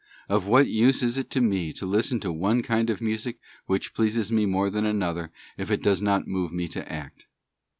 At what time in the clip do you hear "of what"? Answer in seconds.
0.27-0.65